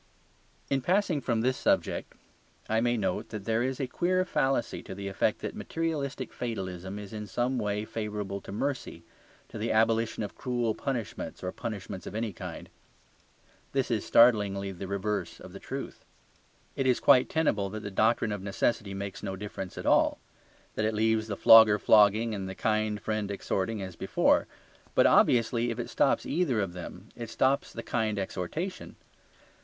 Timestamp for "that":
3.29-3.45, 5.41-5.55, 17.69-17.83, 20.73-20.83